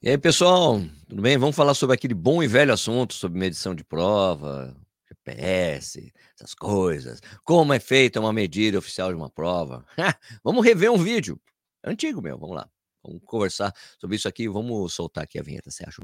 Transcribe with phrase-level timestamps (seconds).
[0.00, 1.36] E aí, pessoal, tudo bem?
[1.36, 4.76] Vamos falar sobre aquele bom e velho assunto sobre medição de prova,
[5.08, 7.20] GPS, essas coisas.
[7.42, 9.84] Como é feita uma medida oficial de uma prova.
[10.44, 11.40] vamos rever um vídeo
[11.84, 12.70] antigo meu, vamos lá.
[13.02, 14.48] Vamos conversar sobre isso aqui.
[14.48, 16.00] Vamos soltar aqui a vinheta, você acha?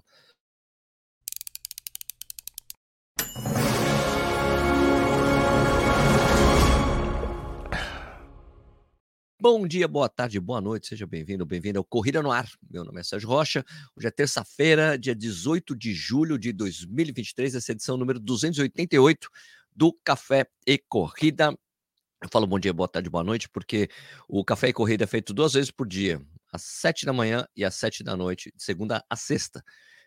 [9.38, 12.48] Bom dia, boa tarde, boa noite, seja bem-vindo, bem-vindo ao Corrida no Ar.
[12.70, 13.64] Meu nome é Sérgio Rocha.
[13.96, 19.28] Hoje é terça-feira, dia 18 de julho de 2023, essa edição número 288
[19.74, 21.52] do Café e Corrida.
[22.22, 23.90] Eu falo bom dia, boa tarde, boa noite, porque
[24.28, 27.64] o Café e Corrida é feito duas vezes por dia, às sete da manhã e
[27.64, 29.64] às sete da noite, de segunda a sexta.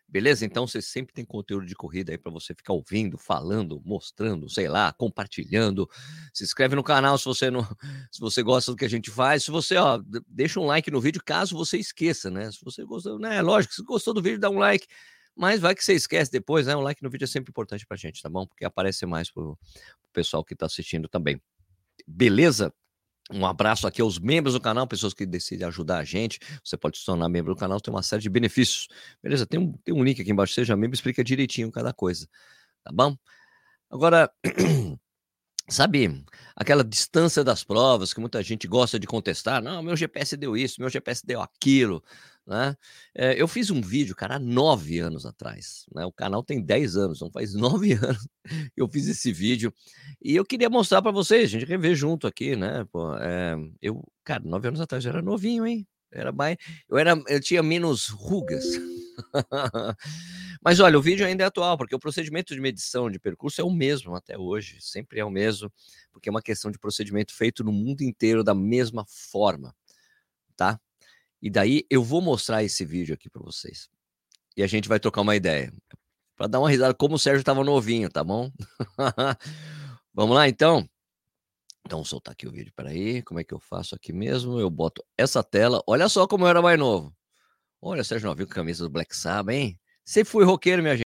[0.09, 0.45] Beleza?
[0.45, 4.69] Então você sempre tem conteúdo de corrida aí para você ficar ouvindo, falando, mostrando, sei
[4.69, 5.89] lá, compartilhando.
[6.33, 7.61] Se inscreve no canal se você não,
[8.09, 9.43] se você gosta do que a gente faz.
[9.43, 12.49] Se você, ó, deixa um like no vídeo caso você esqueça, né?
[12.51, 13.41] Se você gostou, né?
[13.41, 14.87] Lógico, se gostou do vídeo, dá um like.
[15.35, 16.75] Mas vai que você esquece depois, né?
[16.75, 18.47] Um like no vídeo é sempre importante pra gente, tá bom?
[18.47, 19.57] Porque aparece mais pro,
[20.01, 21.41] pro pessoal que tá assistindo também.
[22.07, 22.73] Beleza?
[23.31, 26.39] Um abraço aqui aos membros do canal, pessoas que decidem ajudar a gente.
[26.63, 28.87] Você pode se tornar membro do canal, tem uma série de benefícios.
[29.21, 29.45] Beleza?
[29.45, 32.27] Tem um, tem um link aqui embaixo, seja membro, explica direitinho cada coisa.
[32.83, 33.17] Tá bom?
[33.91, 34.31] Agora,
[35.69, 36.23] sabe,
[36.55, 39.61] aquela distância das provas que muita gente gosta de contestar.
[39.61, 42.03] Não, meu GPS deu isso, meu GPS deu aquilo.
[42.45, 42.75] Né?
[43.13, 45.85] É, eu fiz um vídeo, cara, há nove anos atrás.
[45.93, 46.05] Né?
[46.05, 48.25] O canal tem dez anos, então faz nove anos
[48.73, 49.73] que eu fiz esse vídeo.
[50.21, 52.85] E eu queria mostrar para vocês, a gente rever junto aqui, né?
[52.91, 55.85] Pô, é, eu, cara, nove anos atrás eu era novinho, hein?
[56.09, 56.55] Era mais,
[56.89, 58.63] eu era, eu tinha menos rugas.
[60.63, 63.63] Mas olha, o vídeo ainda é atual, porque o procedimento de medição de percurso é
[63.63, 65.71] o mesmo até hoje, sempre é o mesmo,
[66.11, 69.75] porque é uma questão de procedimento feito no mundo inteiro da mesma forma,
[70.55, 70.79] tá?
[71.41, 73.89] E daí eu vou mostrar esse vídeo aqui para vocês.
[74.55, 75.71] E a gente vai trocar uma ideia.
[76.35, 78.51] Para dar uma risada, como o Sérgio estava novinho, tá bom?
[80.13, 80.87] Vamos lá então?
[81.85, 82.73] Então, soltar aqui o vídeo.
[82.75, 84.59] Peraí, como é que eu faço aqui mesmo?
[84.59, 85.81] Eu boto essa tela.
[85.87, 87.15] Olha só como eu era mais novo.
[87.89, 89.79] Olha, Sérgio Novinho com camisa do Black Sabbath, hein?
[90.03, 91.07] Você foi roqueiro, minha gente.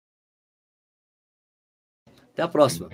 [2.31, 2.87] Até a próxima.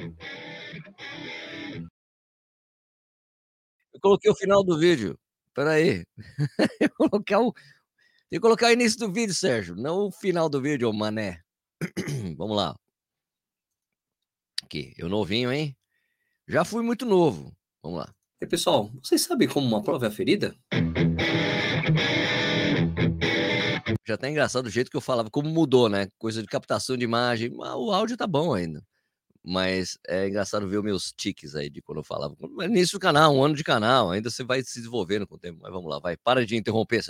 [3.93, 5.15] Eu coloquei o final do vídeo.
[5.49, 6.03] Espera aí.
[6.79, 7.53] Tem que colocar o...
[7.53, 7.63] Tem
[8.31, 11.43] que colocar o início do vídeo, Sérgio, não o final do vídeo, mané.
[12.35, 12.75] Vamos lá.
[14.63, 15.77] Aqui, eu novinho, hein?
[16.47, 17.55] Já fui muito novo.
[17.83, 18.15] Vamos lá.
[18.41, 20.57] E pessoal, vocês sabem como uma prova é ferida?
[24.07, 26.07] Já tá engraçado o jeito que eu falava, como mudou, né?
[26.17, 27.51] Coisa de captação de imagem.
[27.53, 28.81] O áudio tá bom ainda.
[29.43, 32.33] Mas é engraçado ver os meus tiques aí de quando eu falava.
[32.63, 35.59] Início do canal, um ano de canal, ainda você vai se desenvolvendo com o tempo.
[35.61, 36.15] Mas vamos lá, vai.
[36.15, 37.03] Para de interromper.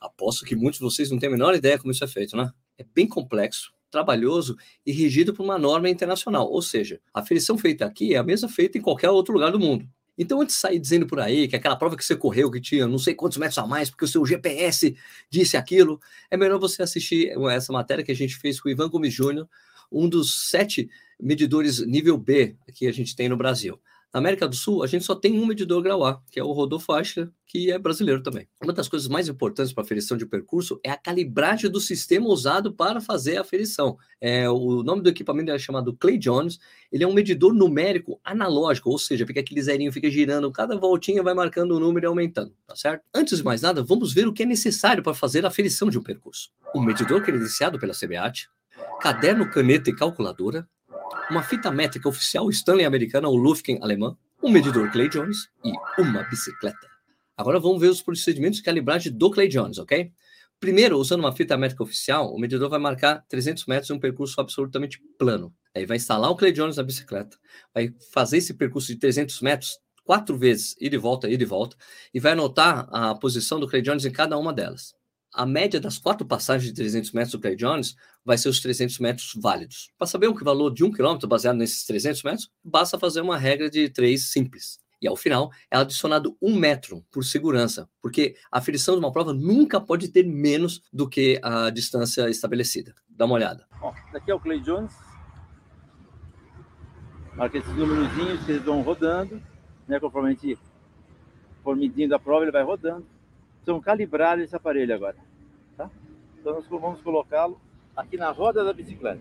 [0.00, 2.50] Aposto que muitos de vocês não têm a menor ideia como isso é feito, né?
[2.78, 4.56] É bem complexo, trabalhoso
[4.86, 6.50] e regido por uma norma internacional.
[6.50, 9.60] Ou seja, a aferição feita aqui é a mesma feita em qualquer outro lugar do
[9.60, 9.86] mundo.
[10.18, 12.86] Então, antes de sair dizendo por aí que aquela prova que você correu, que tinha
[12.86, 14.96] não sei quantos metros a mais, porque o seu GPS
[15.28, 16.00] disse aquilo,
[16.30, 19.48] é melhor você assistir essa matéria que a gente fez com o Ivan Gomes Júnior
[19.90, 20.88] um dos sete
[21.20, 23.78] medidores nível B que a gente tem no Brasil.
[24.12, 26.52] Na América do Sul, a gente só tem um medidor grau A, que é o
[26.52, 28.48] Rodolfo Ashler, que é brasileiro também.
[28.62, 32.26] Uma das coisas mais importantes para a aferição de percurso é a calibragem do sistema
[32.28, 33.98] usado para fazer a aferição.
[34.20, 36.58] É, o nome do equipamento é chamado Clay Jones.
[36.90, 41.22] Ele é um medidor numérico analógico, ou seja, fica aquele zerinho, fica girando, cada voltinha
[41.22, 43.04] vai marcando o número e aumentando, tá certo?
[43.14, 45.98] Antes de mais nada, vamos ver o que é necessário para fazer a aferição de
[45.98, 46.50] um percurso.
[46.74, 48.48] O medidor credenciado pela CBAT,
[49.00, 50.66] caderno, caneta e calculadora,
[51.30, 56.22] uma fita métrica oficial Stanley americana ou Lufkin alemã, um medidor Clay Jones e uma
[56.24, 56.88] bicicleta.
[57.36, 60.12] Agora vamos ver os procedimentos de calibragem do Clay Jones, ok?
[60.58, 64.40] Primeiro, usando uma fita métrica oficial, o medidor vai marcar 300 metros em um percurso
[64.40, 65.52] absolutamente plano.
[65.74, 67.36] Aí vai instalar o Clay Jones na bicicleta,
[67.74, 71.76] vai fazer esse percurso de 300 metros quatro vezes, ir e volta, ir e volta,
[72.14, 74.94] e vai anotar a posição do Clay Jones em cada uma delas
[75.36, 77.94] a média das quatro passagens de 300 metros do Clay Jones
[78.24, 79.90] vai ser os 300 metros válidos.
[79.98, 83.36] Para saber o que valor de um quilômetro baseado nesses 300 metros, basta fazer uma
[83.36, 84.78] regra de três simples.
[85.00, 89.34] E ao final é adicionado um metro por segurança, porque a aferição de uma prova
[89.34, 92.94] nunca pode ter menos do que a distância estabelecida.
[93.06, 93.66] Dá uma olhada.
[93.82, 94.94] Ó, daqui é o Clay Jones.
[97.34, 99.42] Marca esses númerozinhos que eles vão rodando,
[99.86, 100.00] né?
[100.00, 100.58] Conforme a gente
[101.62, 103.06] for medindo a prova, ele vai rodando.
[103.66, 105.16] Precisam calibrar esse aparelho agora.
[105.76, 105.90] Tá?
[106.38, 107.60] Então nós vamos colocá-lo
[107.96, 109.20] aqui na roda da bicicleta.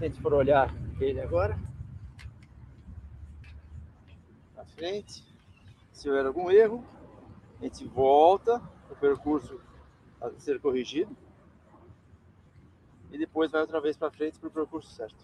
[0.00, 1.56] A gente for olhar ele agora,
[4.56, 5.24] à frente,
[5.92, 6.84] se houver algum erro,
[7.60, 9.60] a gente volta o percurso
[10.20, 11.16] a ser corrigido
[13.10, 15.16] e depois vai outra vez para frente para o percurso certo.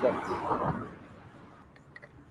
[0.00, 0.86] Certo.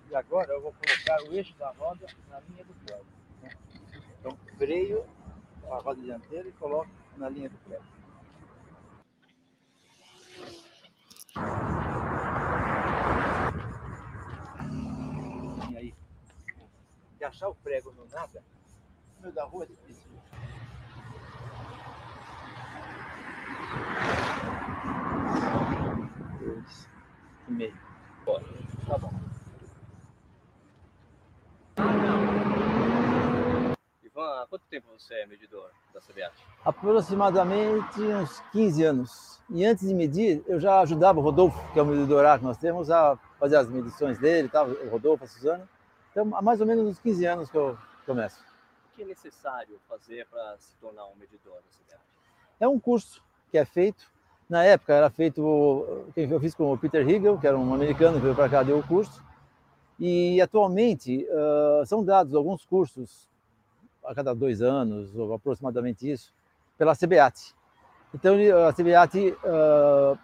[0.10, 3.06] E agora eu vou colocar o eixo da roda na linha do prego.
[4.20, 5.06] Então freio
[5.70, 7.84] a roda dianteira e coloco na linha do prego.
[15.72, 15.94] E aí,
[17.26, 18.44] achar o prego no nada,
[19.18, 20.12] no meio da rua é difícil.
[26.40, 26.88] Dois
[27.48, 27.78] e meio.
[28.26, 28.44] Bora.
[28.88, 29.12] Tá bom.
[34.04, 36.34] Ivan, há quanto tempo você é medidor da CBAT?
[36.64, 39.42] Aproximadamente uns 15 anos.
[39.50, 42.58] E antes de medir, eu já ajudava o Rodolfo, que é o medidor que nós
[42.58, 44.64] temos, a fazer as medições dele, tá?
[44.64, 45.70] o Rodolfo, a Suzana.
[46.16, 48.40] Então, há mais ou menos uns 15 anos que eu começo.
[48.94, 52.02] O que é necessário fazer para se tornar um medidor da CBAT?
[52.58, 53.22] É um curso
[53.52, 54.10] que é feito.
[54.50, 58.16] Na época era feito, quem eu fiz com o Peter Hegel, que era um americano
[58.16, 59.22] que veio para cá deu o curso.
[60.00, 63.28] E atualmente uh, são dados alguns cursos
[64.02, 66.34] a cada dois anos, ou aproximadamente isso,
[66.78, 67.54] pela CBAT.
[68.14, 68.36] Então
[68.66, 70.18] a CBAT uh,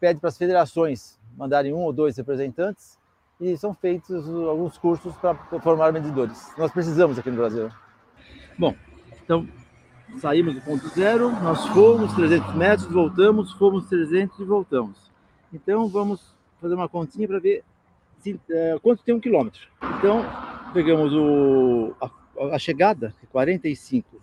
[0.00, 2.98] pede para as federações mandarem um ou dois representantes
[3.40, 6.52] e são feitos alguns cursos para formar medidores.
[6.58, 7.70] Nós precisamos aqui no Brasil.
[8.58, 8.74] Bom,
[9.24, 9.48] então
[10.18, 15.10] saímos do ponto zero, nós fomos 300 metros, voltamos, fomos 300 e voltamos.
[15.52, 17.64] Então vamos fazer uma continha para ver
[18.18, 19.60] se, é, quanto tem um quilômetro.
[19.98, 20.22] Então
[20.74, 24.20] pegamos o, a, a chegada, 45,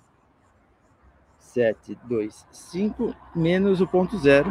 [1.39, 4.49] 7, 2, 5, menos o ponto zero,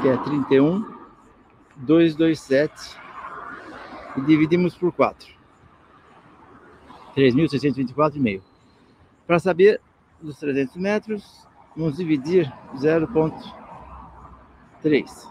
[0.00, 0.84] que é 31,
[1.78, 2.96] 227,
[4.16, 5.28] e dividimos por 4.
[7.16, 8.42] 3.624,5.
[9.26, 9.80] Para saber
[10.20, 11.46] dos 300 metros,
[11.76, 15.30] vamos dividir 0,3.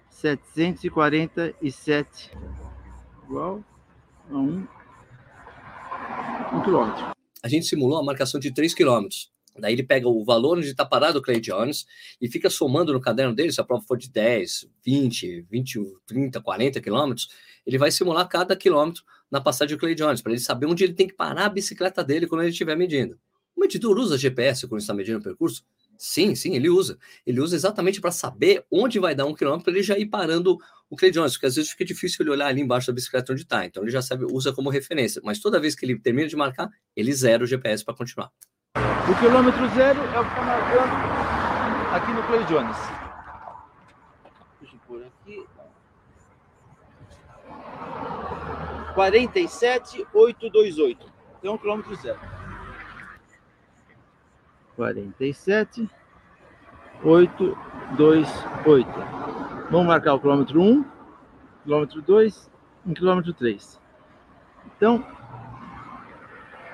[0.09, 2.31] 747
[3.25, 3.61] igual
[4.31, 4.65] a um,
[6.53, 7.11] um quilômetro.
[7.43, 9.29] A gente simulou a marcação de 3 quilômetros.
[9.59, 11.85] Daí ele pega o valor onde está parado o Clay Jones
[12.21, 16.39] e fica somando no caderno dele, se a prova for de 10, 20, 20, 30,
[16.39, 17.27] 40 quilômetros,
[17.65, 20.93] ele vai simular cada quilômetro na passagem do Clay Jones, para ele saber onde ele
[20.93, 23.19] tem que parar a bicicleta dele quando ele estiver medindo.
[23.57, 25.65] O medidor usa GPS quando está medindo o percurso?
[25.97, 26.99] Sim, sim, ele usa.
[27.25, 30.95] Ele usa exatamente para saber onde vai dar um quilômetro ele já ir parando o
[30.95, 33.65] Clay Jones, porque às vezes fica difícil ele olhar ali embaixo da bicicleta onde está.
[33.65, 35.19] Então ele já sabe, usa como referência.
[35.25, 38.29] Mas toda vez que ele termina de marcar, ele zera o GPS para continuar.
[38.75, 40.91] O quilômetro zero é o que está marcando
[41.95, 42.77] aqui no Clay Jones.
[44.61, 45.43] Deixa eu pôr aqui.
[48.93, 51.11] 47828.
[51.39, 52.19] Então, quilômetro zero.
[54.77, 55.89] 47,
[57.03, 57.57] 8,
[57.97, 58.29] 2,
[58.65, 58.89] 8.
[59.71, 60.85] Vamos marcar o quilômetro 1,
[61.63, 62.51] quilômetro 2,
[62.85, 63.81] um quilômetro 3.
[64.67, 65.03] Então,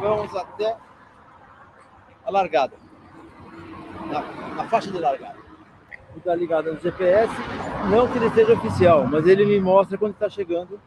[0.00, 0.76] Vamos até
[2.24, 2.76] a largada,
[4.06, 4.20] na,
[4.54, 5.38] na faixa de largada.
[6.16, 7.32] está ligado no GPS.
[7.90, 10.80] Não que ele seja oficial, mas ele me mostra quando está chegando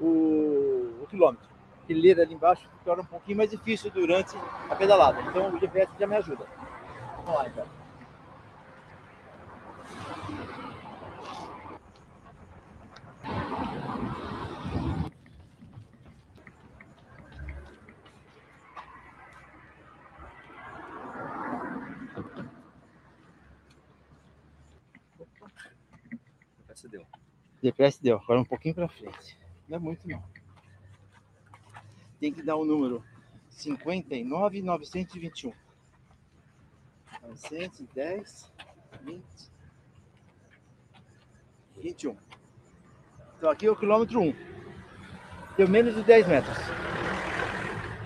[0.00, 1.51] o, o quilômetro.
[1.94, 4.36] Lê ali embaixo torna um pouquinho mais difícil durante
[4.68, 5.20] a pedalada.
[5.22, 6.46] Então o GPS já me ajuda.
[7.24, 7.82] Vamos lá, então.
[26.88, 27.06] deu.
[27.62, 29.38] GPS deu, agora um pouquinho para frente.
[29.68, 30.31] Não é muito não.
[32.22, 33.04] Tem que dar o número
[33.48, 35.52] 59,921.
[37.20, 38.52] 910,
[39.02, 39.24] 20,
[41.78, 42.16] 21.
[43.36, 44.36] Então aqui é o quilômetro 1.
[45.56, 46.56] Deu menos de 10 metros.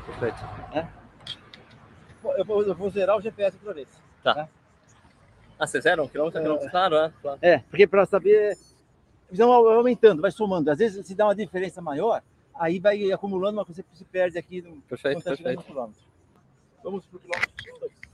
[0.07, 0.39] Perfeito.
[0.73, 0.89] É?
[2.39, 3.89] Eu, vou, eu vou zerar o GPS outra vez.
[4.25, 4.35] Tá.
[4.35, 4.49] tá?
[5.59, 6.71] Ah, você zera um quilômetro, quilômetro?
[6.71, 7.13] Claro, é.
[7.21, 7.39] Claro.
[7.43, 8.57] É, porque para saber
[9.31, 10.71] então, vai aumentando, vai somando.
[10.71, 12.23] Às vezes, se dá uma diferença maior,
[12.59, 15.59] aí vai acumulando, mas você se perde aqui no, perfeito, perfeito.
[15.59, 16.03] No quilômetro.
[16.83, 18.07] Vamos para o quilômetro 2.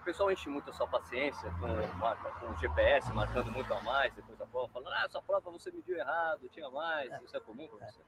[0.00, 1.66] O pessoal enche muito a sua paciência com,
[2.40, 5.70] com o GPS, marcando muito a mais depois da prova, falando, ah, essa prova você
[5.72, 8.00] mediu errado, tinha mais, isso é comum para você?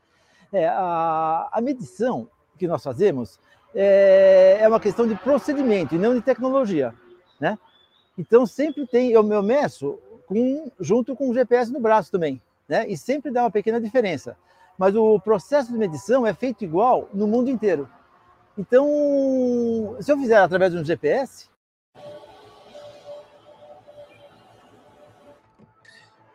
[0.53, 3.39] É, a, a medição que nós fazemos
[3.75, 6.95] é, é, uma questão de procedimento e não de tecnologia,
[7.41, 7.59] né?
[8.17, 12.87] Então sempre tem, eu me meço com, junto com o GPS no braço também, né?
[12.89, 14.37] E sempre dá uma pequena diferença.
[14.77, 17.89] Mas o processo de medição é feito igual no mundo inteiro.
[18.57, 21.49] Então, se eu fizer através de um GPS,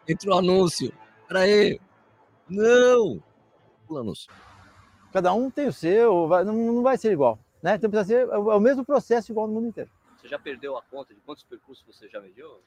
[0.07, 0.91] entra o anúncio.
[1.27, 1.79] Peraí.
[2.49, 3.21] Não!
[3.93, 4.27] planos?
[5.13, 7.37] Cada um tem o seu, vai, não, não, vai ser igual.
[7.61, 7.75] Né?
[7.75, 9.89] Então precisa ser é o mesmo processo igual no mundo inteiro.
[10.17, 12.59] Você já perdeu a conta de quantos percursos você já mediu?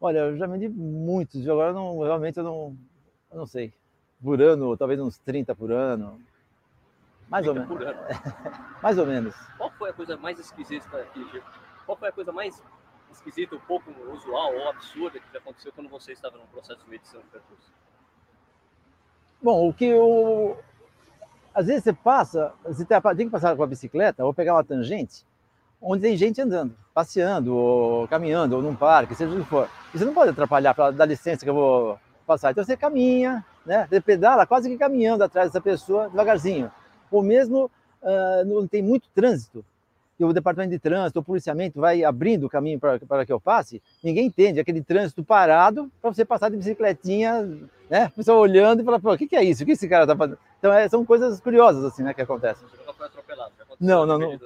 [0.00, 2.76] Olha, eu já medi muitos, agora não, realmente eu não,
[3.32, 3.74] eu não sei.
[4.22, 6.20] Por ano, talvez uns 30 por ano.
[7.28, 7.68] Mais ou menos.
[8.82, 9.34] mais ou menos.
[9.56, 11.42] Qual foi a coisa mais esquisita que
[11.84, 12.62] Qual foi a coisa mais
[13.10, 17.20] esquisita, um pouco usual ou absurda que aconteceu quando você estava num processo de medição
[17.20, 17.72] de percurso?
[19.42, 20.58] Bom, o que eu.
[21.58, 25.26] Às vezes você passa, você tem que passar com a bicicleta ou pegar uma tangente
[25.82, 29.68] onde tem gente andando, passeando, ou caminhando, ou num parque, seja o que for.
[29.92, 32.52] E você não pode atrapalhar para dar licença que eu vou passar.
[32.52, 33.88] Então você caminha, né?
[33.90, 36.70] Você pedala quase que caminhando atrás dessa pessoa devagarzinho.
[37.10, 37.68] Ou mesmo
[38.02, 39.64] uh, não tem muito trânsito,
[40.18, 43.80] e o departamento de trânsito, o policiamento vai abrindo o caminho para, que eu passe,
[44.02, 47.42] ninguém entende aquele trânsito parado para você passar de bicicletinha,
[47.88, 48.04] né?
[48.04, 49.62] A pessoa olhando e fala, pô, o que, que é isso?
[49.62, 50.38] O que esse cara está fazendo?
[50.58, 52.66] Então, é, são coisas curiosas, assim, né, que acontecem.
[52.68, 53.52] Você nunca foi atropelado?
[53.80, 54.38] não, não, não.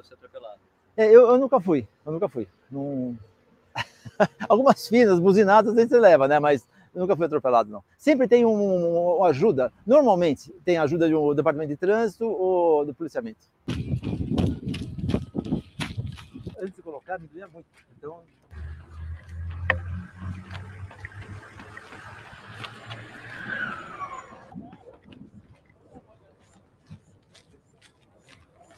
[0.94, 2.46] É, eu, eu nunca fui, eu nunca fui.
[2.70, 3.16] Não...
[4.46, 6.38] Algumas finas, buzinadas, a gente leva, né?
[6.38, 7.82] Mas eu nunca fui atropelado, não.
[7.96, 13.48] Sempre tem um, uma ajuda, normalmente tem ajuda do departamento de trânsito ou do policiamento
[16.62, 17.66] antes de colocar, me doía muito.
[17.96, 18.22] Então.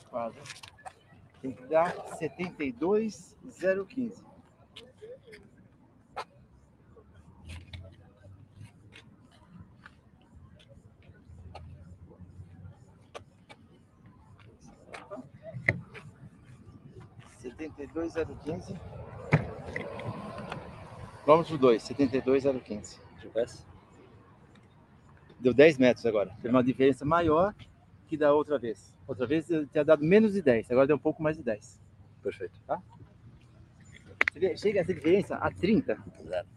[0.09, 0.39] Quase.
[1.43, 4.34] Tem que dar 72,015.
[17.95, 18.81] Setenta e dois zero quinze.
[21.23, 23.01] Quilômetro 2, 72015.
[23.23, 23.65] GPS?
[25.41, 26.31] Deu 10 metros agora.
[26.43, 27.55] Tem uma diferença maior
[28.07, 28.95] que da outra vez.
[29.07, 31.81] Outra vez tinha dado menos de 10, agora deu um pouco mais de 10.
[32.23, 32.61] Perfeito.
[32.67, 32.81] Tá?
[34.57, 35.99] Chega essa diferença a 30.
[36.27, 36.49] Zero.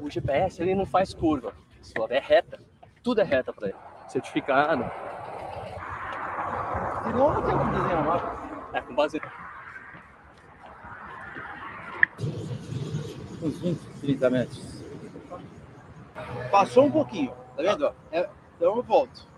[0.00, 2.58] O GPS ele não faz curva, só é reta.
[3.02, 3.78] Tudo é reta para ele.
[4.08, 4.84] Certificado.
[7.04, 8.70] De novo tem um desenho lá.
[8.72, 9.20] É, com base
[13.44, 14.84] uns 20, 30 metros.
[16.50, 17.94] Passou um pouquinho, tá vendo?
[18.10, 19.28] É, então eu volto.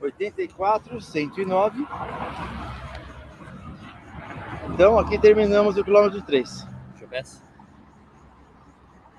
[0.00, 1.86] Oitenta e quatro, cento e nove.
[4.74, 6.66] Então aqui terminamos o quilômetro 3.
[6.98, 7.08] Deixa eu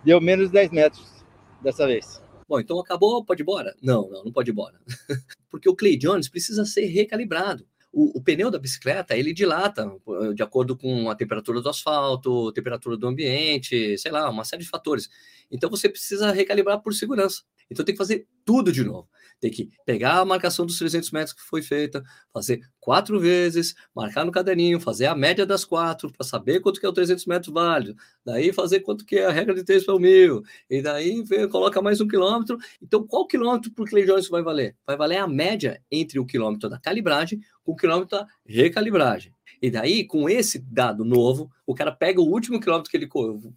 [0.04, 1.24] Deu menos de 10 metros
[1.62, 2.22] dessa vez.
[2.54, 3.76] Bom, então acabou, pode ir embora?
[3.82, 4.80] Não, não, não pode ir embora.
[5.50, 7.68] Porque o Clay Jones precisa ser recalibrado.
[7.94, 9.88] O, o, pneu da bicicleta ele dilata
[10.34, 14.70] de acordo com a temperatura do asfalto, temperatura do ambiente, sei lá, uma série de
[14.70, 15.08] fatores.
[15.52, 17.44] Então você precisa recalibrar por segurança.
[17.70, 19.08] Então tem que fazer tudo de novo.
[19.40, 24.26] Tem que pegar a marcação dos 300 metros que foi feita, fazer quatro vezes, marcar
[24.26, 27.54] no caderninho, fazer a média das quatro para saber quanto que é o 300 metros
[27.54, 27.96] válido.
[28.26, 30.44] Daí fazer quanto que é a regra de 3 para o mil.
[30.70, 32.58] E daí vem, coloca mais um quilômetro.
[32.82, 34.76] Então qual quilômetro por Clay Jones vai valer?
[34.86, 39.34] Vai valer a média entre o quilômetro da calibragem com o quilômetro da recalibragem.
[39.62, 43.10] E daí, com esse dado novo, o cara pega o último quilômetro que ele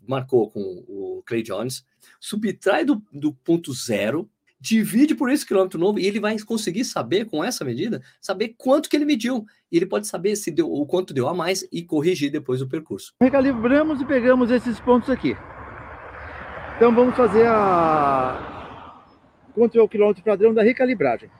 [0.06, 1.84] marcou com o Clay Jones,
[2.20, 7.26] subtrai do, do ponto zero, divide por esse quilômetro novo e ele vai conseguir saber
[7.26, 9.44] com essa medida, saber quanto que ele mediu.
[9.70, 12.68] E ele pode saber se deu o quanto deu a mais e corrigir depois o
[12.68, 13.12] percurso.
[13.20, 15.36] Recalibramos e pegamos esses pontos aqui.
[16.76, 18.54] Então vamos fazer a
[19.54, 21.30] quanto é o quilômetro padrão da recalibragem.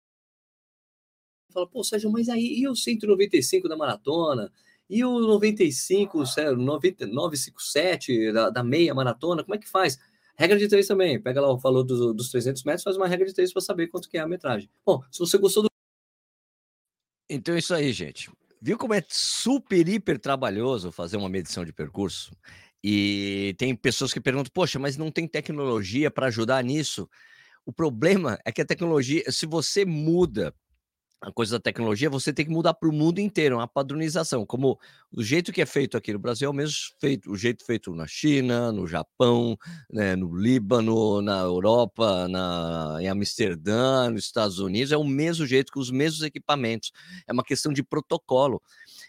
[1.52, 4.52] fala, pô, Sérgio, mas aí e o 195 da maratona?
[4.94, 9.44] E o 95, 957 da, da meia maratona?
[9.44, 9.98] Como é que faz?
[10.38, 11.20] Regra de três também.
[11.20, 13.88] Pega lá o valor dos, dos 300 metros, faz uma regra de três para saber
[13.88, 14.70] quanto que é a metragem.
[14.86, 15.70] Bom, se você gostou do.
[17.28, 18.30] Então é isso aí, gente.
[18.62, 22.32] Viu como é super, hiper trabalhoso fazer uma medição de percurso?
[22.84, 27.10] E tem pessoas que perguntam, poxa, mas não tem tecnologia para ajudar nisso?
[27.66, 30.54] O problema é que a tecnologia, se você muda
[31.24, 34.46] a coisa da tecnologia, você tem que mudar para o mundo inteiro, uma padronização.
[34.46, 34.78] Como
[35.10, 37.96] o jeito que é feito aqui no Brasil é o mesmo feito, o jeito feito
[37.96, 39.58] na China, no Japão,
[39.90, 45.72] né, no Líbano, na Europa, na, em Amsterdã, nos Estados Unidos, é o mesmo jeito,
[45.72, 46.92] com os mesmos equipamentos.
[47.26, 48.62] É uma questão de protocolo.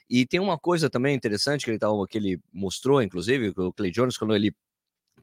[0.08, 3.90] E tem uma coisa também interessante que ele, tava, que ele mostrou, inclusive, o Clay
[3.90, 4.54] Jones, quando ele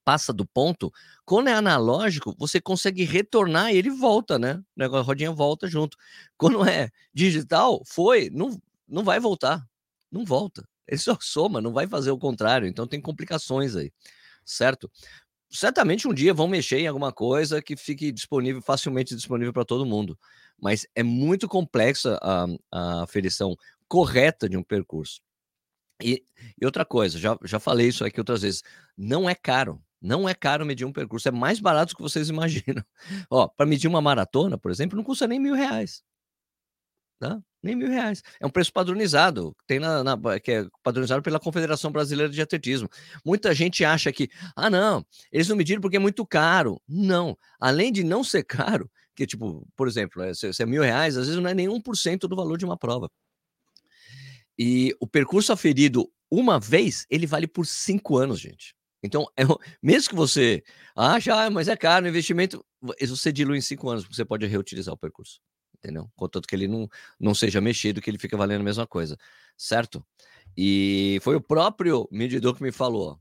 [0.04, 0.92] passa do ponto,
[1.26, 4.62] quando é analógico, você consegue retornar e ele volta, né?
[4.80, 5.98] A rodinha volta junto.
[6.38, 9.66] Quando é digital, foi, não, não vai voltar.
[10.12, 10.68] Não volta.
[10.88, 12.68] Ele só soma, não vai fazer o contrário.
[12.68, 13.92] Então tem complicações aí,
[14.46, 14.92] certo?
[15.50, 19.86] Certamente um dia vão mexer em alguma coisa que fique disponível, facilmente disponível para todo
[19.86, 20.18] mundo.
[20.60, 23.56] Mas é muito complexa a, a aferição
[23.88, 25.22] correta de um percurso.
[26.02, 26.24] E,
[26.60, 28.64] e, outra coisa, já, já falei isso aqui outras vezes,
[28.98, 29.82] não é caro.
[30.02, 32.84] Não é caro medir um percurso, é mais barato do que vocês imaginam.
[33.30, 36.04] Ó, para medir uma maratona, por exemplo, não custa nem mil reais.
[37.20, 37.40] Tá?
[37.62, 38.24] Nem mil reais.
[38.40, 42.90] É um preço padronizado, tem na, na, que é padronizado pela Confederação Brasileira de Atletismo.
[43.24, 46.82] Muita gente acha que, ah, não, eles não mediram porque é muito caro.
[46.88, 47.38] Não.
[47.60, 51.28] Além de não ser caro, que, tipo, por exemplo, é, se, é mil reais, às
[51.28, 53.08] vezes não é nem 1% do valor de uma prova.
[54.58, 58.74] E o percurso aferido uma vez, ele vale por cinco anos, gente.
[59.04, 59.44] Então, é,
[59.82, 60.64] mesmo que você
[60.96, 62.64] ache, ah, mas é caro investimento,
[63.08, 65.40] você dilui em cinco anos, você pode reutilizar o percurso,
[65.76, 66.10] entendeu?
[66.16, 66.88] Contanto que ele não,
[67.20, 69.18] não seja mexido, que ele fica valendo a mesma coisa,
[69.58, 70.06] certo?
[70.56, 73.20] E foi o próprio medidor que me falou,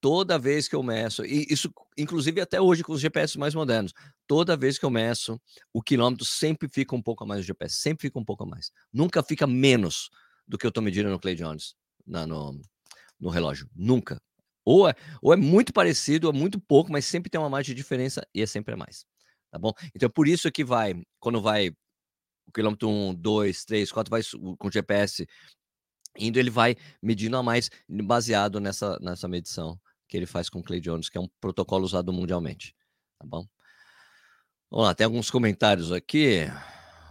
[0.00, 3.92] toda vez que eu meço, e isso, inclusive até hoje com os GPS mais modernos,
[4.26, 5.40] toda vez que eu meço,
[5.72, 8.46] o quilômetro sempre fica um pouco a mais do GPS, sempre fica um pouco a
[8.46, 8.72] mais.
[8.92, 10.10] Nunca fica menos
[10.46, 12.60] do que eu estou medindo no Clay Jones, na, no,
[13.20, 13.68] no relógio.
[13.74, 14.20] Nunca.
[14.64, 17.74] Ou é, ou é muito parecido, ou é muito pouco, mas sempre tem uma margem
[17.74, 19.04] de diferença e é sempre a mais.
[19.50, 19.72] Tá bom?
[19.94, 21.68] Então, por isso que vai, quando vai
[22.46, 24.22] o quilômetro 1, 2, 3, 4, vai
[24.58, 25.26] com GPS
[26.18, 30.62] indo, ele vai medindo a mais, baseado nessa, nessa medição que ele faz com o
[30.62, 32.74] Clay Jones, que é um protocolo usado mundialmente.
[33.18, 33.46] Tá bom?
[34.70, 36.46] Vamos lá, tem alguns comentários aqui.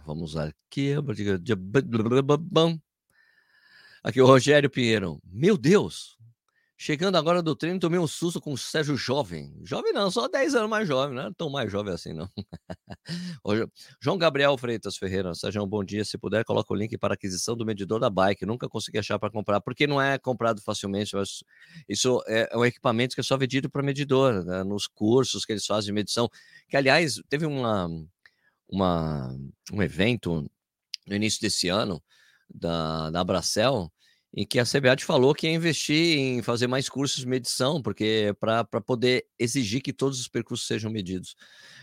[0.06, 0.94] Vamos aqui.
[4.04, 5.20] Aqui o Rogério Pinheiro.
[5.24, 6.16] Meu Deus,
[6.84, 9.54] Chegando agora do treino, tomei um susto com o Sérgio Jovem.
[9.62, 12.28] Jovem não, só 10 anos mais jovem, não é tão mais jovem assim, não.
[14.02, 16.04] João Gabriel Freitas Ferreira, Sérgio, bom dia.
[16.04, 18.44] Se puder, coloca o link para aquisição do medidor da bike.
[18.44, 21.14] Nunca consegui achar para comprar, porque não é comprado facilmente.
[21.88, 24.64] Isso é, é um equipamento que é só vendido para medidor, né?
[24.64, 26.28] nos cursos que eles fazem de medição.
[26.68, 27.88] Que, aliás, teve uma,
[28.68, 29.32] uma,
[29.72, 30.50] um evento
[31.06, 32.02] no início desse ano
[32.52, 33.88] da, da Abracel
[34.34, 38.34] em que a CBAT falou que ia investir em fazer mais cursos de medição, porque
[38.40, 41.36] para poder exigir que todos os percursos sejam medidos.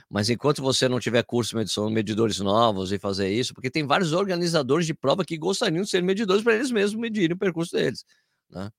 [0.09, 3.85] Mas enquanto você não tiver curso de medição, medidores novos e fazer isso, porque tem
[3.85, 7.75] vários organizadores de prova que gostariam de ser medidores para eles mesmos medirem o percurso
[7.75, 8.03] deles.
[8.49, 8.71] Né?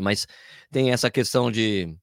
[0.00, 0.26] Mas
[0.70, 1.94] tem essa questão de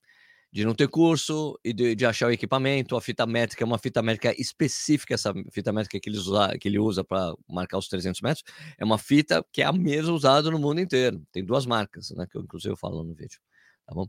[0.54, 2.96] de não ter curso e de, de, achar o equipamento.
[2.96, 6.68] A fita métrica é uma fita métrica específica, essa fita métrica que, eles usa, que
[6.68, 8.44] ele usa para marcar os 300 metros,
[8.78, 11.26] é uma fita que é a mesma usada no mundo inteiro.
[11.32, 13.40] Tem duas marcas, né, que eu inclusive eu falo no vídeo.
[13.88, 14.08] Tá bom?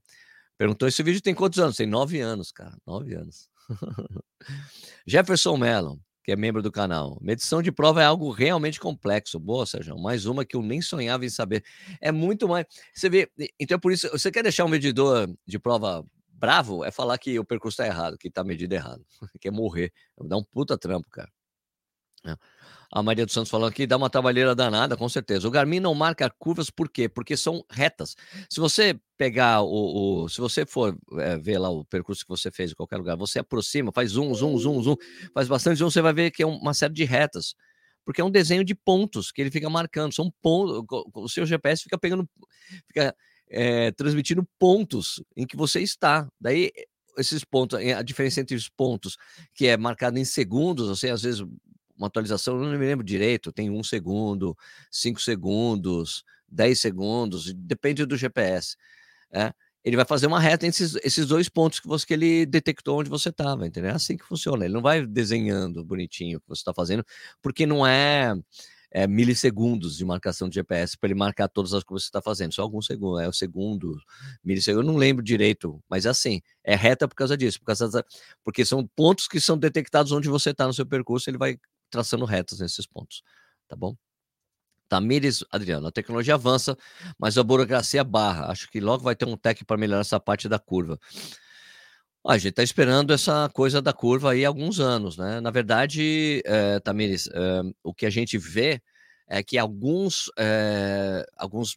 [0.58, 1.76] Perguntou: esse vídeo tem quantos anos?
[1.76, 2.76] Tem nove anos, cara.
[2.86, 3.48] Nove anos.
[5.06, 7.18] Jefferson Mello, que é membro do canal.
[7.22, 9.40] Medição de prova é algo realmente complexo.
[9.40, 9.98] Boa, Sérgio.
[9.98, 11.64] Mais uma que eu nem sonhava em saber.
[12.02, 12.66] É muito mais.
[12.94, 14.10] Você vê, então é por isso.
[14.10, 16.04] Você quer deixar um medidor de prova
[16.44, 19.02] bravo é falar que o percurso está errado, que está medido errado,
[19.40, 19.90] quer morrer.
[20.20, 21.30] Dá um puta trampo, cara.
[22.26, 22.36] É.
[22.92, 25.48] A Maria dos Santos falando aqui, dá uma trabalheira danada, com certeza.
[25.48, 27.08] O Garmin não marca curvas por quê?
[27.08, 28.14] Porque são retas.
[28.48, 30.24] Se você pegar o.
[30.24, 33.16] o se você for é, ver lá o percurso que você fez em qualquer lugar,
[33.16, 34.96] você aproxima, faz zoom, zoom, zoom, zoom,
[35.32, 37.54] faz bastante zoom, você vai ver que é uma série de retas.
[38.04, 40.12] Porque é um desenho de pontos que ele fica marcando.
[40.12, 40.84] São pontos.
[41.14, 42.28] O seu GPS fica pegando.
[42.86, 43.16] Fica
[43.54, 46.28] é, transmitindo pontos em que você está.
[46.40, 46.72] Daí,
[47.16, 49.16] esses pontos, a diferença entre os pontos,
[49.54, 51.44] que é marcado em segundos, você às vezes
[51.96, 54.56] uma atualização, não me lembro direito, tem um segundo,
[54.90, 58.76] cinco segundos, dez segundos, depende do GPS.
[59.32, 59.52] É,
[59.84, 62.98] ele vai fazer uma reta entre esses, esses dois pontos que, você, que ele detectou
[62.98, 63.92] onde você estava, entendeu?
[63.92, 64.64] É assim que funciona.
[64.64, 67.04] Ele não vai desenhando bonitinho o que você está fazendo,
[67.40, 68.34] porque não é
[68.94, 72.22] é, milissegundos de marcação de GPS para ele marcar todas as coisas que você está
[72.22, 72.54] fazendo.
[72.54, 73.98] Só alguns segundos, é o segundo,
[74.42, 77.88] milissegundo, eu não lembro direito, mas é assim, é reta por causa disso, por causa
[77.88, 78.04] da,
[78.44, 81.58] porque são pontos que são detectados onde você está no seu percurso, ele vai
[81.90, 83.24] traçando retas nesses pontos,
[83.66, 83.96] tá bom?
[84.88, 86.76] Tamires, Adriano, a tecnologia avança,
[87.18, 88.52] mas a burocracia barra.
[88.52, 91.00] Acho que logo vai ter um tech para melhorar essa parte da curva.
[92.26, 95.40] A gente está esperando essa coisa da curva aí há alguns anos, né?
[95.40, 98.80] Na verdade, é, Tamires, é, o que a gente vê
[99.28, 101.76] é que alguns, é, alguns,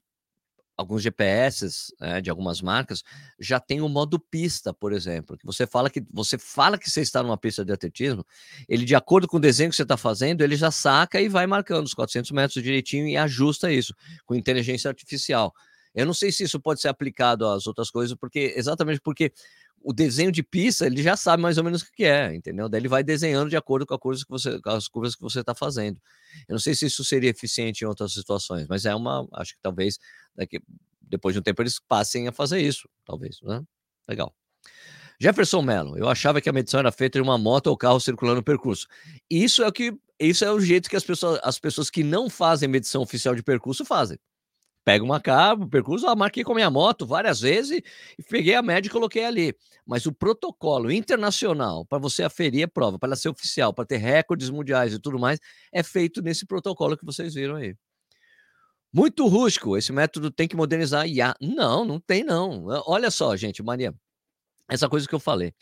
[0.77, 3.03] alguns GPS é, de algumas marcas
[3.37, 7.21] já tem o modo pista, por exemplo, você fala que você fala que você está
[7.21, 8.25] numa pista de atletismo,
[8.69, 11.45] ele de acordo com o desenho que você está fazendo, ele já saca e vai
[11.45, 13.93] marcando os 400 metros direitinho e ajusta isso
[14.25, 15.53] com inteligência artificial.
[15.97, 19.33] Eu não sei se isso pode ser aplicado às outras coisas, porque exatamente porque
[19.83, 22.67] o desenho de pista, ele já sabe mais ou menos o que é, entendeu?
[22.67, 25.39] Daí ele vai desenhando de acordo com, a coisa que você, as curvas que você
[25.39, 26.01] está fazendo.
[26.47, 29.61] Eu não sei se isso seria eficiente em outras situações, mas é uma, acho que
[29.61, 29.97] talvez
[30.35, 30.59] daqui,
[31.01, 33.63] depois de um tempo eles passem a fazer isso, talvez, né?
[34.07, 34.33] Legal.
[35.19, 38.37] Jefferson Mello, eu achava que a medição era feita em uma moto ou carro circulando
[38.37, 38.87] no percurso.
[39.29, 42.29] Isso é o que, isso é o jeito que as pessoas, as pessoas que não
[42.29, 44.19] fazem medição oficial de percurso fazem
[44.87, 47.81] pego uma cabo, percurso, ah, marquei com a minha moto várias vezes
[48.17, 49.53] e peguei a média e coloquei ali.
[49.85, 53.97] Mas o protocolo internacional para você aferir a prova, para ela ser oficial, para ter
[53.97, 55.41] recordes mundiais e tudo mais,
[55.73, 57.75] é feito nesse protocolo que vocês viram aí.
[58.93, 61.35] Muito rústico, esse método tem que modernizar IA.
[61.41, 62.63] Não, não tem não.
[62.87, 63.93] Olha só, gente, Maria,
[64.69, 65.53] essa coisa que eu falei.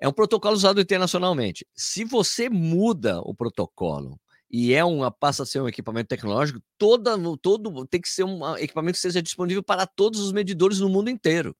[0.00, 1.66] É um protocolo usado internacionalmente.
[1.76, 4.18] Se você muda o protocolo
[4.50, 8.56] e é uma passa a ser um equipamento tecnológico, toda, todo tem que ser um
[8.56, 11.56] equipamento que seja disponível para todos os medidores no mundo inteiro.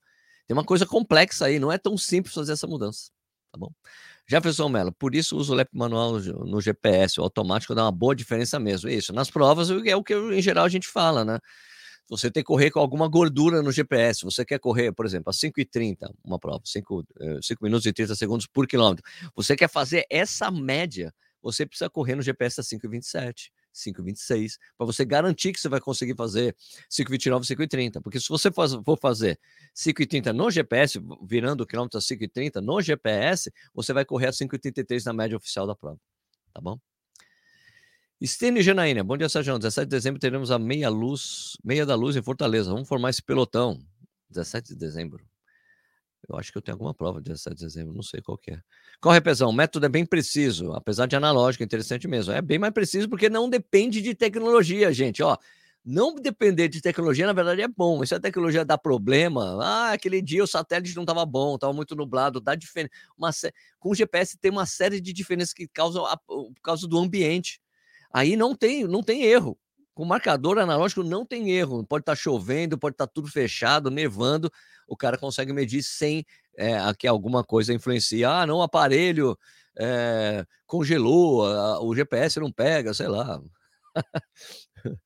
[0.46, 3.10] Tem uma coisa complexa aí, não é tão simples fazer essa mudança,
[3.52, 3.70] tá bom?
[4.28, 8.14] Jefferson Mello, por isso uso o LEP manual no GPS, o automático dá uma boa
[8.14, 8.88] diferença mesmo.
[8.88, 11.38] Isso, nas provas é o que em geral a gente fala, né?
[12.08, 14.24] você tem que correr com alguma gordura no GPS.
[14.24, 17.04] Você quer correr, por exemplo, a 5,30, uma prova, 5,
[17.42, 19.04] 5 minutos e 30 segundos por quilômetro.
[19.34, 21.12] Você quer fazer essa média,
[21.46, 23.50] você precisa correr no GPS a 5,27.
[23.72, 26.56] 5,26, para você garantir que você vai conseguir fazer
[26.90, 28.00] 5,29, 5,30.
[28.02, 29.38] Porque se você for fazer
[29.74, 35.04] 5,30 no GPS, virando o quilômetro a 5,30 no GPS, você vai correr a 5,33
[35.04, 36.00] na média oficial da prova.
[36.54, 36.80] Tá bom?
[38.24, 39.58] Stênio Janaína, bom dia, Sérgio.
[39.58, 42.70] 17 de dezembro teremos a meia luz, meia da luz em Fortaleza.
[42.70, 43.78] Vamos formar esse pelotão.
[44.30, 45.22] 17 de dezembro.
[46.28, 48.58] Eu acho que eu tenho alguma prova de 17 de dezembro, não sei qual é.
[49.00, 52.32] Corre, Pezão, o método é bem preciso, apesar de analógico, interessante mesmo.
[52.32, 55.22] É bem mais preciso porque não depende de tecnologia, gente.
[55.22, 55.36] Ó,
[55.84, 58.04] não depender de tecnologia, na verdade, é bom.
[58.04, 61.94] Se a tecnologia dá problema, ah, aquele dia o satélite não estava bom, estava muito
[61.94, 62.90] nublado, dá diferença.
[63.16, 63.30] Uma,
[63.78, 67.60] com o GPS tem uma série de diferenças que causam a, por causa do ambiente.
[68.12, 69.56] Aí não tem, não tem erro.
[69.96, 71.82] Com marcador analógico não tem erro.
[71.82, 74.52] Pode estar tá chovendo, pode estar tá tudo fechado, nevando.
[74.86, 76.22] O cara consegue medir sem
[76.54, 78.22] é, que alguma coisa influencie.
[78.22, 79.38] Ah, não, o aparelho
[79.74, 81.46] é, congelou,
[81.82, 83.40] o GPS não pega, sei lá.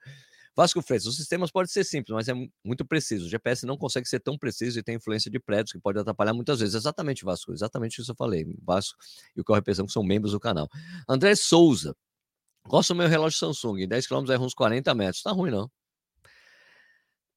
[0.56, 3.26] Vasco Freitas, os sistemas podem ser simples, mas é muito preciso.
[3.26, 6.34] O GPS não consegue ser tão preciso e tem influência de prédios que pode atrapalhar
[6.34, 6.74] muitas vezes.
[6.74, 8.44] Exatamente, Vasco, exatamente isso que eu falei.
[8.66, 8.98] Vasco
[9.36, 10.68] e o Corre Pensão, que são membros do canal.
[11.08, 11.94] André Souza,
[12.68, 15.22] Gosto do meu relógio Samsung, 10 km é uns 40 metros.
[15.22, 15.70] Tá ruim, não.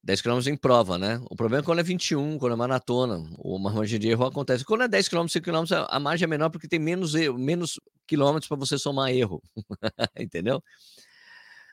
[0.04, 1.18] 10 km em prova, né?
[1.30, 3.24] O problema é quando é 21, quando é maratona.
[3.38, 4.64] Uma margem de erro acontece.
[4.64, 7.80] Quando é 10 km, 5 km, a margem é menor porque tem menos, erro, menos
[8.06, 9.42] quilômetros para você somar erro.
[10.18, 10.62] Entendeu?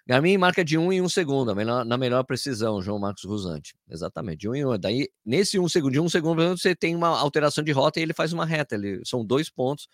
[0.08, 3.76] Garmin marca de 1 em 1 segundo, na melhor precisão, João Marcos Rusante.
[3.90, 4.80] Exatamente, de 1 em 1.
[4.80, 8.14] Daí, nesse 1 segundo, de 1 segundo, você tem uma alteração de rota e ele
[8.14, 8.76] faz uma reta.
[8.76, 9.88] Ele, são dois pontos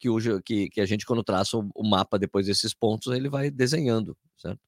[0.00, 3.28] que, hoje, que, que a gente, quando traça o, o, mapa depois desses pontos, ele
[3.28, 4.58] vai desenhando, certo?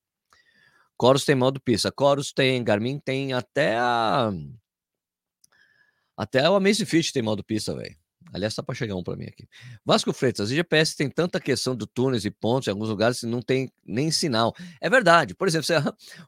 [1.01, 1.93] Chorus tem modo pista.
[1.99, 4.31] Chorus tem, Garmin tem até a.
[6.17, 7.97] Até o Amazfit tem modo pista, velho.
[8.33, 9.47] Aliás, tá para chegar um para mim aqui.
[9.85, 13.43] Vasco Freitas, GPS tem tanta questão de túneis e pontos em alguns lugares que não
[13.43, 14.55] tem nem sinal.
[14.81, 15.35] É verdade.
[15.35, 15.75] Por exemplo, você...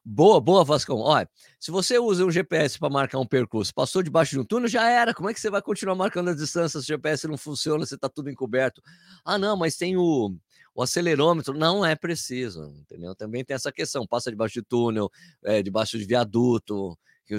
[0.04, 0.98] boa, boa, Vascão.
[0.98, 4.68] Olha, se você usa um GPS para marcar um percurso, passou debaixo de um túnel,
[4.68, 5.14] já era.
[5.14, 7.94] Como é que você vai continuar marcando a distância se o GPS não funciona, se
[7.94, 8.82] está tudo encoberto?
[9.24, 10.36] Ah, não, mas tem o,
[10.74, 11.56] o acelerômetro.
[11.56, 13.14] Não é preciso, entendeu?
[13.14, 14.06] Também tem essa questão.
[14.06, 15.10] Passa debaixo de túnel,
[15.42, 16.98] é, debaixo de viaduto.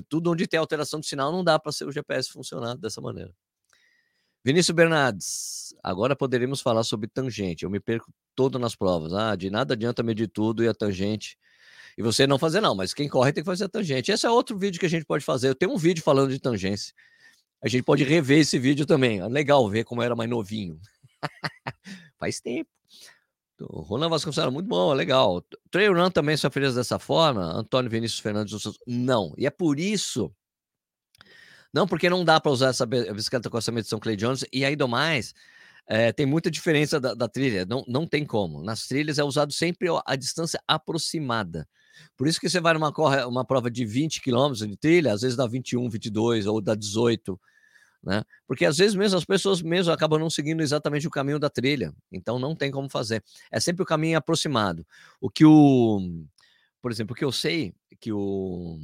[0.10, 3.32] Tudo onde tem alteração de sinal não dá para ser o GPS funcionar dessa maneira.
[4.46, 7.64] Vinícius Bernardes, agora poderíamos falar sobre tangente.
[7.66, 9.12] Eu me perco todo nas provas.
[9.12, 11.36] Ah, de nada adianta medir tudo e a tangente.
[11.98, 14.12] E você não fazer, não, mas quem corre tem que fazer a tangente.
[14.12, 15.50] Esse é outro vídeo que a gente pode fazer.
[15.50, 16.94] Eu tenho um vídeo falando de tangência.
[17.60, 19.20] A gente pode rever esse vídeo também.
[19.20, 20.80] É legal ver como era mais novinho.
[22.20, 22.70] Faz tempo.
[23.60, 25.44] O Ronan Vasconcelos, muito bom, é legal.
[25.72, 27.42] Trail Run também só fez dessa forma.
[27.42, 29.34] Antônio Vinícius Fernandes, não.
[29.40, 30.32] E é por isso
[31.76, 34.46] não, porque não dá para usar essa bicicleta com essa medição Clay Jones.
[34.50, 35.34] E do mais,
[35.86, 37.66] é, tem muita diferença da, da, trilha.
[37.66, 38.64] Não, não tem como.
[38.64, 41.68] Nas trilhas é usado sempre a distância aproximada.
[42.16, 45.22] Por isso que você vai numa corre, uma prova de 20 quilômetros de trilha, às
[45.22, 47.38] vezes dá 21, 22 ou dá 18,
[48.02, 48.24] né?
[48.48, 51.94] Porque às vezes mesmo as pessoas mesmo acabam não seguindo exatamente o caminho da trilha.
[52.10, 53.22] Então não tem como fazer.
[53.52, 54.88] É sempre o caminho aproximado.
[55.20, 56.00] O que o,
[56.82, 58.80] por exemplo, o que eu sei que o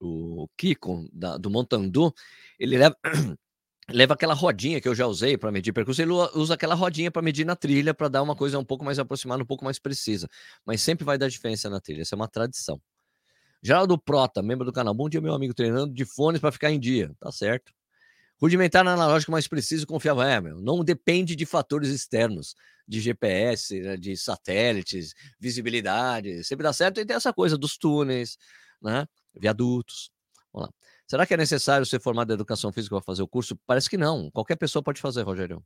[0.00, 2.12] o Kiko da, do Montandu,
[2.58, 2.96] ele leva,
[3.90, 7.22] leva aquela rodinha que eu já usei para medir percurso, ele usa aquela rodinha para
[7.22, 10.28] medir na trilha para dar uma coisa um pouco mais aproximada, um pouco mais precisa.
[10.64, 12.80] Mas sempre vai dar diferença na trilha, isso é uma tradição.
[13.62, 14.94] Geraldo Prota, membro do canal.
[14.94, 17.12] Bom dia, meu amigo, treinando de fones para ficar em dia.
[17.18, 17.72] Tá certo.
[18.40, 20.22] Rudimentar analógico mais preciso e confiável.
[20.22, 22.54] É, meu, não depende de fatores externos,
[22.86, 26.44] de GPS, né, de satélites, visibilidade.
[26.44, 28.36] Sempre dá certo e tem essa coisa dos túneis,
[28.80, 29.06] né?
[29.38, 30.10] Viadutos.
[30.52, 30.74] Vamos lá.
[31.06, 33.56] Será que é necessário ser formado em educação física para fazer o curso?
[33.66, 34.30] Parece que não.
[34.30, 35.62] Qualquer pessoa pode fazer, Rogério.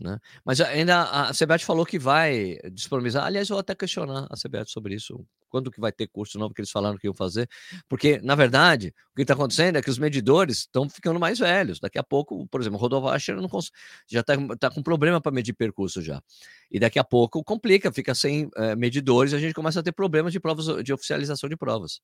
[0.00, 0.18] Né?
[0.44, 3.24] Mas ainda a CBAT falou que vai disponibilizar.
[3.24, 5.24] Aliás, eu vou até questionar a CBAT sobre isso.
[5.48, 7.48] Quando que vai ter curso novo que eles falaram que iam fazer?
[7.88, 11.80] Porque, na verdade, o que está acontecendo é que os medidores estão ficando mais velhos.
[11.80, 13.70] Daqui a pouco, por exemplo, o Rodolfo Ascher não cons...
[14.06, 16.22] já está tá com problema para medir percurso já.
[16.70, 19.92] E daqui a pouco complica, fica sem é, medidores e a gente começa a ter
[19.92, 22.00] problemas de provas de oficialização de provas.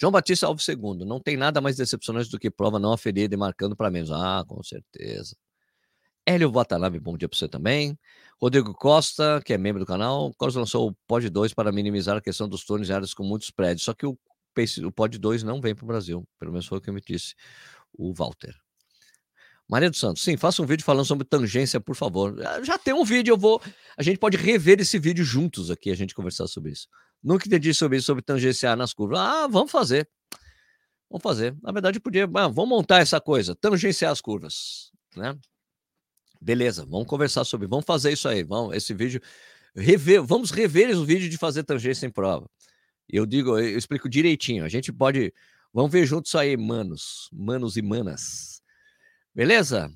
[0.00, 3.38] João Batista Alves II, não tem nada mais decepcionante do que prova não aferida e
[3.38, 4.12] marcando para menos.
[4.12, 5.36] Ah, com certeza.
[6.24, 7.98] Hélio Watanabe, bom dia para você também.
[8.40, 12.20] Rodrigo Costa, que é membro do canal, Costa lançou o Pod 2 para minimizar a
[12.20, 13.82] questão dos túneis em áreas com muitos prédios.
[13.82, 14.16] Só que o,
[14.84, 17.34] o Pod 2 não vem para o Brasil, pelo menos foi o que me disse
[17.92, 18.54] o Walter.
[19.68, 22.40] Maria dos Santos, sim, faça um vídeo falando sobre tangência, por favor.
[22.46, 23.60] Ah, já tem um vídeo, eu vou.
[23.98, 26.88] A gente pode rever esse vídeo juntos aqui, a gente conversar sobre isso.
[27.22, 29.18] Nunca entendi sobre isso, sobre tangenciar nas curvas.
[29.18, 30.08] Ah, vamos fazer.
[31.10, 31.56] Vamos fazer.
[31.62, 32.24] Na verdade, podia.
[32.24, 35.36] Ah, vamos montar essa coisa, tangenciar as curvas, né?
[36.40, 39.20] Beleza, vamos conversar sobre, vamos fazer isso aí, vamos, esse vídeo,
[39.74, 42.48] rever, vamos rever o vídeo de fazer tangência em prova.
[43.08, 45.32] Eu digo, eu explico direitinho, a gente pode,
[45.72, 48.62] vamos ver juntos aí, manos, manos e manas.
[49.34, 49.90] Beleza?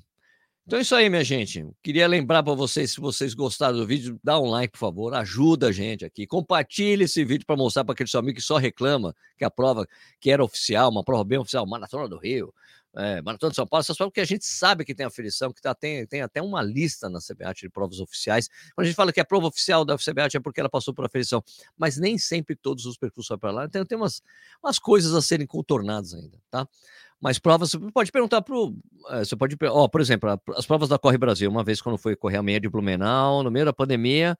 [0.65, 1.67] Então é isso aí, minha gente.
[1.83, 5.67] Queria lembrar para vocês, se vocês gostaram do vídeo, dá um like, por favor, ajuda
[5.67, 6.25] a gente aqui.
[6.25, 9.85] Compartilhe esse vídeo para mostrar para aquele seu amigo que só reclama que a prova
[10.21, 12.53] que era oficial, uma prova bem oficial, Maratona do Rio,
[12.95, 15.61] é, Maratona de São Paulo, essas provas que a gente sabe que tem aferição, que
[15.61, 18.47] tá, tem, tem até uma lista na CBAT de provas oficiais.
[18.73, 21.03] Quando a gente fala que a prova oficial da CBAT é porque ela passou por
[21.03, 21.43] aferição,
[21.77, 23.65] mas nem sempre todos os percursos para lá.
[23.65, 24.21] Então tem umas,
[24.63, 26.65] umas coisas a serem contornadas ainda, tá?
[27.23, 28.77] Mas provas, você pode perguntar para o.
[29.11, 29.55] É, você pode.
[29.61, 32.59] Ó, por exemplo, as provas da Corre Brasil, uma vez quando foi correr a meia
[32.59, 34.37] de Blumenau, no meio da pandemia,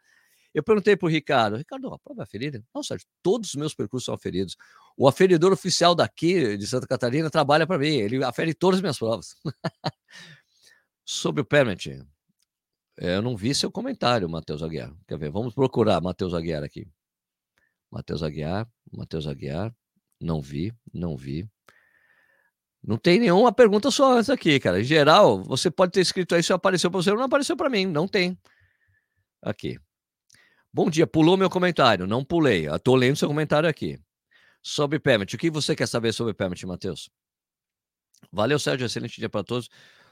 [0.53, 2.61] eu perguntei para o Ricardo, Ricardo, a prova é aferida?
[2.75, 4.57] Não, Sérgio, todos os meus percursos são aferidos.
[4.97, 8.99] O aferidor oficial daqui, de Santa Catarina, trabalha para mim, ele afere todas as minhas
[8.99, 9.33] provas.
[11.05, 12.05] Sobre o permit,
[12.97, 14.93] eu não vi seu comentário, Matheus Aguiar.
[15.07, 15.31] Quer ver?
[15.31, 16.85] Vamos procurar Matheus Aguiar aqui.
[17.89, 19.73] Matheus Aguiar, Matheus Aguiar,
[20.19, 21.49] não vi, não vi.
[22.85, 24.81] Não tem nenhuma pergunta só antes aqui, cara.
[24.81, 27.69] Em geral, você pode ter escrito aí se apareceu para você ou não apareceu para
[27.69, 27.85] mim.
[27.85, 28.37] Não tem.
[29.41, 29.79] Aqui.
[30.71, 32.05] Bom dia, pulou meu comentário.
[32.05, 32.67] Não pulei.
[32.67, 33.97] Estou lendo seu comentário aqui.
[34.61, 35.33] Sobre permit.
[35.33, 37.09] O que você quer saber sobre permit, Matheus?
[38.31, 38.85] Valeu, Sérgio.
[38.85, 39.69] Excelente dia para todos.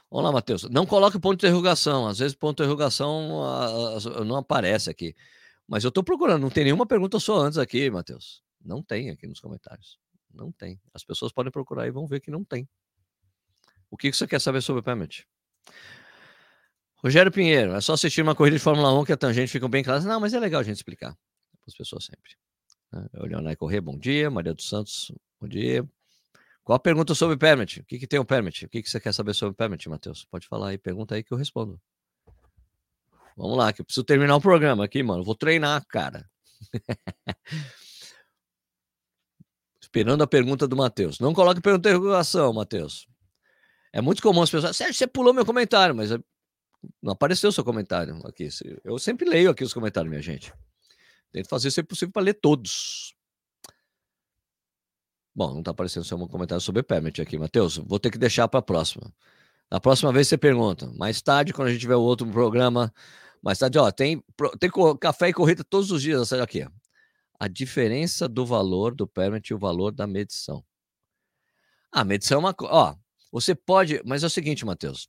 [0.08, 0.62] Olá, Matheus.
[0.70, 2.06] Não coloque ponto de interrogação.
[2.06, 5.14] Às vezes ponto de interrogação não aparece aqui.
[5.68, 6.40] Mas eu estou procurando.
[6.40, 8.42] Não tem nenhuma pergunta só antes aqui, Matheus.
[8.64, 9.98] Não tem aqui nos comentários.
[10.32, 10.80] Não tem.
[10.94, 12.68] As pessoas podem procurar e vão ver que não tem.
[13.90, 15.26] O que você quer saber sobre permit?
[16.96, 19.82] Rogério Pinheiro, é só assistir uma corrida de Fórmula 1 que a tangente fica bem
[19.82, 20.00] clara.
[20.00, 22.36] Não, mas é legal a gente explicar para as pessoas sempre.
[22.92, 23.06] Né?
[23.14, 24.30] O Leonardo Corrêa, bom dia.
[24.30, 25.84] Maria dos Santos, bom dia.
[26.62, 27.80] Qual a pergunta sobre permit?
[27.80, 28.64] O que, que tem o permit?
[28.66, 30.24] O que, que você quer saber sobre permit, Matheus?
[30.24, 31.80] Pode falar aí, pergunta aí que eu respondo.
[33.36, 35.24] Vamos lá, que eu preciso terminar o programa aqui, mano.
[35.24, 36.30] Vou treinar, cara.
[39.94, 41.20] Esperando a pergunta do Matheus.
[41.20, 43.06] Não coloque pergunta de interrogação, Matheus.
[43.92, 44.74] É muito comum as pessoas.
[44.74, 46.08] Sérgio, você pulou meu comentário, mas
[47.02, 48.48] não apareceu o seu comentário aqui.
[48.82, 50.50] Eu sempre leio aqui os comentários, minha gente.
[51.30, 53.14] Tento fazer se possível para ler todos.
[55.34, 57.76] Bom, não está aparecendo seu comentário sobre permit aqui, Matheus.
[57.76, 59.12] Vou ter que deixar para a próxima.
[59.70, 60.90] Na próxima vez você pergunta.
[60.96, 62.90] Mais tarde, quando a gente tiver o outro programa,
[63.42, 64.24] mais tarde, ó, tem,
[64.58, 66.32] tem café e corrida todos os dias.
[66.32, 66.81] Aqui, ó.
[67.42, 70.64] A diferença do valor do permit e o valor da medição.
[71.90, 72.72] A medição é uma coisa.
[72.72, 72.96] Ó,
[73.32, 74.00] você pode.
[74.04, 75.08] Mas é o seguinte, Matheus.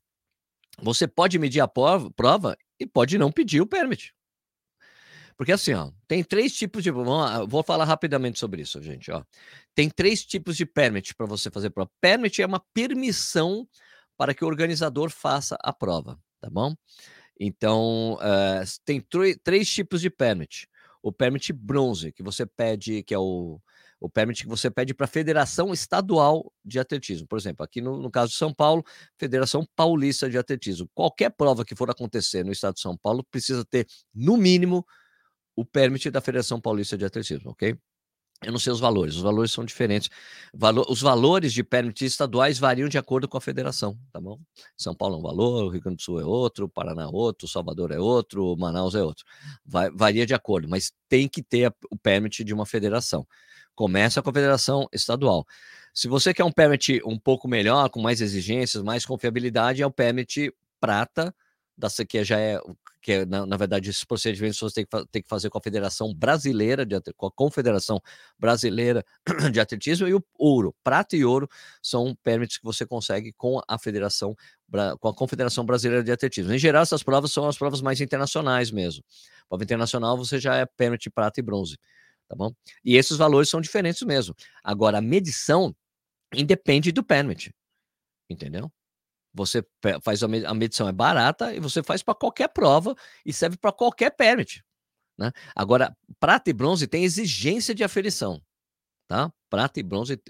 [0.82, 4.16] Você pode medir a prova e pode não pedir o permit.
[5.38, 6.90] Porque assim, ó, tem três tipos de.
[6.90, 9.12] Vou falar rapidamente sobre isso, gente.
[9.12, 9.24] Ó.
[9.76, 11.92] Tem três tipos de permit para você fazer prova.
[12.02, 13.70] Permit é uma permissão
[14.18, 16.76] para que o organizador faça a prova, tá bom?
[17.40, 19.06] Então, uh, tem
[19.44, 20.68] três tipos de permit.
[21.04, 23.60] O permit bronze, que você pede, que é o
[24.04, 27.26] o permit que você pede para a Federação Estadual de Atletismo.
[27.26, 28.84] Por exemplo, aqui no, no, caso de São Paulo,
[29.18, 30.90] Federação Paulista de Atletismo.
[30.94, 34.86] Qualquer prova que for acontecer no estado de São Paulo precisa ter, no mínimo,
[35.56, 37.78] o permit da Federação Paulista de Atletismo, ok?
[38.44, 40.10] Eu não sei os valores, os valores são diferentes.
[40.54, 44.40] Valor, os valores de permits estaduais variam de acordo com a federação, tá bom?
[44.76, 47.92] São Paulo é um valor, Rio Grande do Sul é outro, Paraná é outro, Salvador
[47.92, 49.26] é outro, Manaus é outro.
[49.66, 53.26] Vai, varia de acordo, mas tem que ter a, o permit de uma federação.
[53.76, 55.46] Começa com a federação estadual.
[55.94, 59.92] Se você quer um permit um pouco melhor, com mais exigências, mais confiabilidade, é o
[59.92, 61.34] permit prata,
[61.78, 62.60] da que já é,
[63.04, 65.62] que é, na, na verdade, esses procedimentos você tem que, tem que fazer com a
[65.62, 68.02] Federação Brasileira, de, com a Confederação
[68.40, 69.06] Brasileira
[69.52, 70.74] de Atletismo, e o ouro.
[70.84, 71.50] Prata e ouro
[71.82, 74.36] são permits que você consegue com a Federação,
[75.00, 76.54] com a Confederação Brasileira de Atletismo.
[76.54, 79.04] Em geral, essas provas são as provas mais internacionais mesmo.
[79.50, 81.78] Prova internacional você já é permit prata e bronze
[82.28, 82.52] tá bom?
[82.84, 84.34] E esses valores são diferentes mesmo.
[84.64, 85.76] Agora, a medição
[86.34, 87.54] independe do permit,
[88.30, 88.72] entendeu?
[89.34, 89.66] Você
[90.04, 92.96] faz a medição é barata e você faz para qualquer prova
[93.26, 94.64] e serve para qualquer permit,
[95.18, 95.32] né?
[95.56, 98.42] Agora, prata e bronze tem exigência de aferição,
[99.08, 99.32] tá?
[99.50, 100.22] Prata e bronze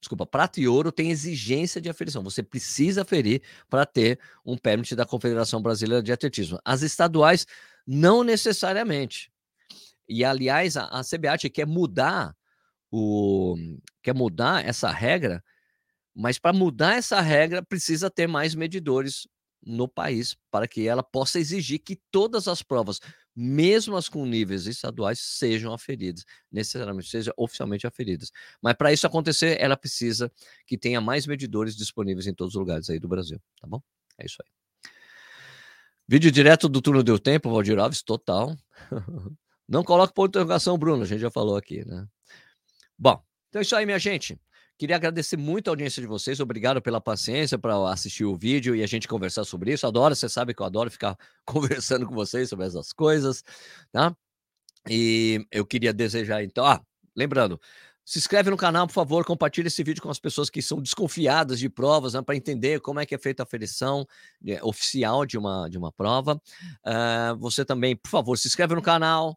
[0.00, 2.22] Desculpa, prata e ouro tem exigência de aferição.
[2.22, 6.58] Você precisa aferir para ter um permit da Confederação Brasileira de Atletismo.
[6.64, 7.46] As estaduais,
[7.86, 9.32] não necessariamente.
[10.08, 12.36] E, aliás, a, a CBAT quer mudar
[12.90, 13.56] o
[14.02, 15.42] quer mudar essa regra,
[16.16, 19.28] Mas para mudar essa regra, precisa ter mais medidores
[19.62, 23.00] no país para que ela possa exigir que todas as provas,
[23.34, 28.30] mesmo as com níveis estaduais, sejam aferidas, necessariamente sejam oficialmente aferidas.
[28.62, 30.32] Mas para isso acontecer, ela precisa
[30.66, 33.82] que tenha mais medidores disponíveis em todos os lugares aí do Brasil, tá bom?
[34.18, 34.90] É isso aí.
[36.08, 38.56] Vídeo direto do turno deu tempo, Valdir Alves, total.
[39.68, 42.06] Não coloque ponto de interrogação, Bruno, a gente já falou aqui, né?
[42.96, 44.40] Bom, então é isso aí, minha gente.
[44.78, 46.38] Queria agradecer muito a audiência de vocês.
[46.38, 49.86] Obrigado pela paciência para assistir o vídeo e a gente conversar sobre isso.
[49.86, 51.16] Adoro, você sabe que eu adoro ficar
[51.46, 53.42] conversando com vocês sobre essas coisas,
[53.90, 54.14] tá?
[54.88, 56.80] E eu queria desejar, então, ah,
[57.16, 57.58] lembrando,
[58.04, 61.58] se inscreve no canal, por favor, compartilhe esse vídeo com as pessoas que são desconfiadas
[61.58, 64.06] de provas, né, para entender como é que é feita a aferição
[64.46, 66.40] é, oficial de uma, de uma prova.
[66.86, 69.36] Uh, você também, por favor, se inscreve no canal,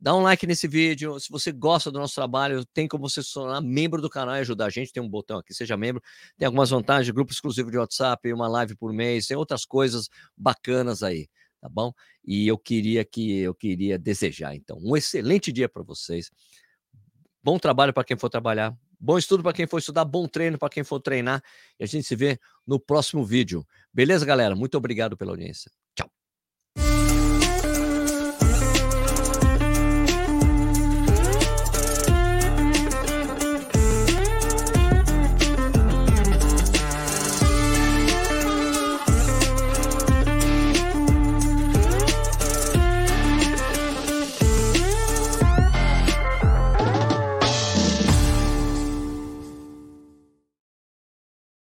[0.00, 1.20] Dá um like nesse vídeo.
[1.20, 4.38] Se você gosta do nosso trabalho, tem como você se tornar membro do canal e
[4.38, 4.92] ajudar a gente.
[4.92, 6.02] Tem um botão aqui, seja membro.
[6.38, 11.02] Tem algumas vantagens, grupo exclusivo de WhatsApp, uma live por mês, tem outras coisas bacanas
[11.02, 11.28] aí,
[11.60, 11.92] tá bom?
[12.24, 16.30] E eu queria que eu queria desejar então um excelente dia para vocês.
[17.42, 20.70] Bom trabalho para quem for trabalhar, bom estudo para quem for estudar, bom treino para
[20.70, 21.42] quem for treinar.
[21.78, 23.66] E a gente se vê no próximo vídeo.
[23.92, 24.56] Beleza, galera?
[24.56, 25.70] Muito obrigado pela audiência.